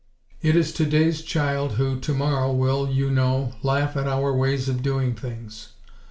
[0.41, 5.13] It is today's child who, tomorrow, will, you know, laugh at our ways of doing
[5.13, 5.73] things.